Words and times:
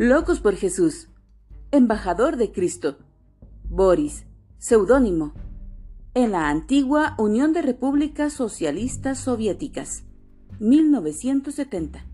Locos 0.00 0.38
por 0.38 0.54
Jesús, 0.54 1.08
embajador 1.72 2.36
de 2.36 2.52
Cristo, 2.52 2.98
Boris, 3.68 4.26
seudónimo, 4.56 5.32
en 6.14 6.30
la 6.30 6.50
antigua 6.50 7.16
Unión 7.18 7.52
de 7.52 7.62
Repúblicas 7.62 8.32
Socialistas 8.32 9.18
Soviéticas, 9.18 10.04
1970. 10.60 12.06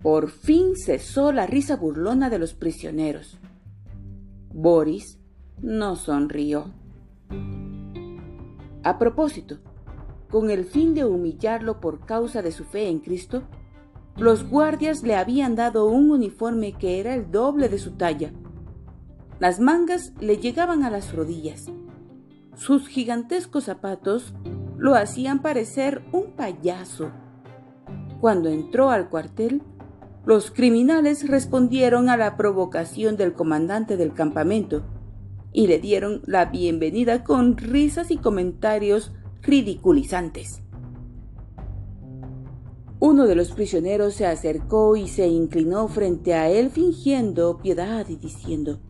Por 0.00 0.30
fin 0.30 0.76
cesó 0.76 1.32
la 1.32 1.48
risa 1.48 1.74
burlona 1.74 2.30
de 2.30 2.38
los 2.38 2.54
prisioneros. 2.54 3.36
Boris 4.54 5.18
no 5.60 5.96
sonrió. 5.96 6.72
A 8.84 8.96
propósito, 9.00 9.58
con 10.30 10.50
el 10.50 10.64
fin 10.64 10.94
de 10.94 11.04
humillarlo 11.04 11.80
por 11.80 12.06
causa 12.06 12.42
de 12.42 12.52
su 12.52 12.62
fe 12.62 12.86
en 12.86 13.00
Cristo, 13.00 13.42
los 14.18 14.48
guardias 14.48 15.04
le 15.04 15.14
habían 15.14 15.54
dado 15.54 15.86
un 15.86 16.10
uniforme 16.10 16.72
que 16.72 16.98
era 16.98 17.14
el 17.14 17.30
doble 17.30 17.68
de 17.68 17.78
su 17.78 17.92
talla. 17.92 18.32
Las 19.38 19.60
mangas 19.60 20.12
le 20.20 20.38
llegaban 20.38 20.82
a 20.82 20.90
las 20.90 21.14
rodillas. 21.14 21.66
Sus 22.56 22.88
gigantescos 22.88 23.64
zapatos 23.64 24.34
lo 24.76 24.96
hacían 24.96 25.40
parecer 25.40 26.02
un 26.10 26.32
payaso. 26.32 27.12
Cuando 28.20 28.48
entró 28.48 28.90
al 28.90 29.08
cuartel, 29.08 29.62
los 30.26 30.50
criminales 30.50 31.28
respondieron 31.28 32.08
a 32.08 32.16
la 32.16 32.36
provocación 32.36 33.16
del 33.16 33.34
comandante 33.34 33.96
del 33.96 34.12
campamento 34.12 34.82
y 35.52 35.68
le 35.68 35.78
dieron 35.78 36.22
la 36.26 36.46
bienvenida 36.46 37.22
con 37.22 37.56
risas 37.56 38.10
y 38.10 38.16
comentarios 38.16 39.12
ridiculizantes. 39.42 40.62
Uno 43.00 43.26
de 43.26 43.36
los 43.36 43.52
prisioneros 43.52 44.14
se 44.14 44.26
acercó 44.26 44.96
y 44.96 45.06
se 45.06 45.28
inclinó 45.28 45.86
frente 45.86 46.34
a 46.34 46.50
él 46.50 46.70
fingiendo 46.70 47.58
piedad 47.58 48.08
y 48.08 48.16
diciendo, 48.16 48.80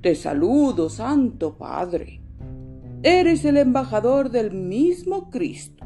Te 0.00 0.14
saludo, 0.14 0.88
Santo 0.88 1.58
Padre. 1.58 2.20
Eres 3.02 3.44
el 3.44 3.56
embajador 3.56 4.30
del 4.30 4.52
mismo 4.52 5.30
Cristo. 5.30 5.84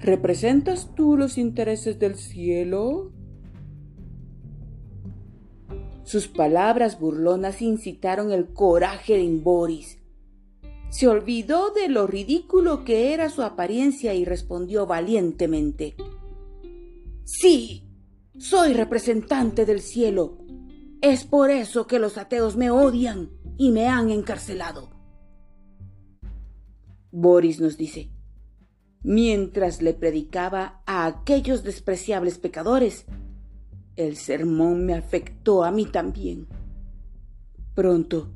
¿Representas 0.00 0.90
tú 0.94 1.16
los 1.16 1.38
intereses 1.38 1.98
del 1.98 2.16
cielo? 2.16 3.12
Sus 6.02 6.28
palabras 6.28 7.00
burlonas 7.00 7.62
incitaron 7.62 8.30
el 8.30 8.52
coraje 8.52 9.14
de 9.14 9.22
Imboris. 9.22 10.00
Se 10.90 11.08
olvidó 11.08 11.70
de 11.70 11.88
lo 11.88 12.06
ridículo 12.06 12.84
que 12.84 13.14
era 13.14 13.30
su 13.30 13.42
apariencia 13.42 14.12
y 14.12 14.26
respondió 14.26 14.86
valientemente. 14.86 15.94
Sí, 17.34 17.88
soy 18.38 18.74
representante 18.74 19.64
del 19.64 19.80
cielo. 19.80 20.36
Es 21.00 21.24
por 21.24 21.50
eso 21.50 21.86
que 21.86 21.98
los 21.98 22.18
ateos 22.18 22.56
me 22.56 22.70
odian 22.70 23.30
y 23.56 23.70
me 23.70 23.88
han 23.88 24.10
encarcelado. 24.10 24.90
Boris 27.10 27.58
nos 27.58 27.78
dice, 27.78 28.10
mientras 29.02 29.80
le 29.80 29.94
predicaba 29.94 30.82
a 30.84 31.06
aquellos 31.06 31.62
despreciables 31.62 32.36
pecadores, 32.36 33.06
el 33.96 34.16
sermón 34.16 34.84
me 34.84 34.92
afectó 34.92 35.64
a 35.64 35.70
mí 35.70 35.86
también. 35.86 36.46
Pronto 37.74 38.28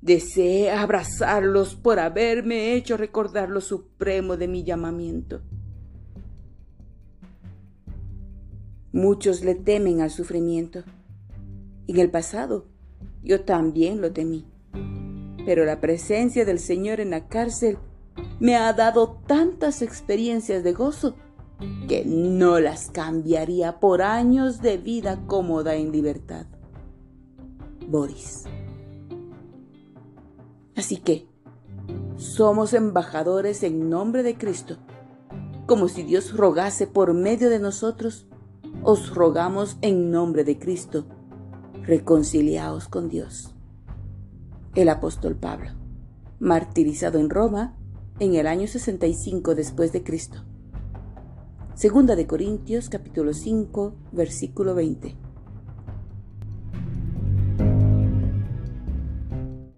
deseé 0.00 0.70
abrazarlos 0.70 1.76
por 1.76 1.98
haberme 1.98 2.72
hecho 2.72 2.96
recordar 2.96 3.50
lo 3.50 3.60
supremo 3.60 4.38
de 4.38 4.48
mi 4.48 4.64
llamamiento. 4.64 5.42
Muchos 8.92 9.44
le 9.44 9.54
temen 9.54 10.00
al 10.00 10.10
sufrimiento. 10.10 10.82
En 11.86 11.98
el 11.98 12.10
pasado 12.10 12.66
yo 13.22 13.42
también 13.42 14.00
lo 14.00 14.12
temí. 14.12 14.46
Pero 15.44 15.64
la 15.64 15.80
presencia 15.80 16.44
del 16.44 16.58
Señor 16.58 17.00
en 17.00 17.10
la 17.10 17.28
cárcel 17.28 17.78
me 18.38 18.56
ha 18.56 18.72
dado 18.72 19.20
tantas 19.26 19.82
experiencias 19.82 20.64
de 20.64 20.72
gozo 20.72 21.14
que 21.88 22.04
no 22.04 22.58
las 22.58 22.90
cambiaría 22.90 23.80
por 23.80 24.02
años 24.02 24.62
de 24.62 24.78
vida 24.78 25.20
cómoda 25.26 25.74
en 25.74 25.92
libertad. 25.92 26.46
Boris. 27.86 28.44
Así 30.76 30.96
que 30.96 31.26
somos 32.16 32.72
embajadores 32.72 33.62
en 33.62 33.90
nombre 33.90 34.22
de 34.22 34.36
Cristo, 34.36 34.78
como 35.66 35.88
si 35.88 36.02
Dios 36.02 36.36
rogase 36.36 36.86
por 36.86 37.12
medio 37.12 37.50
de 37.50 37.58
nosotros 37.58 38.26
os 38.82 39.14
rogamos 39.14 39.76
en 39.82 40.10
nombre 40.10 40.42
de 40.42 40.58
Cristo, 40.58 41.04
reconciliaos 41.82 42.88
con 42.88 43.10
Dios. 43.10 43.54
El 44.74 44.88
apóstol 44.88 45.36
Pablo, 45.36 45.72
martirizado 46.38 47.18
en 47.18 47.28
Roma 47.28 47.76
en 48.20 48.34
el 48.36 48.46
año 48.46 48.66
65 48.66 49.54
después 49.54 49.92
de 49.92 50.02
Cristo. 50.02 50.44
Segunda 51.74 52.16
de 52.16 52.26
Corintios 52.26 52.88
capítulo 52.88 53.34
5, 53.34 53.94
versículo 54.12 54.74
20. 54.74 55.29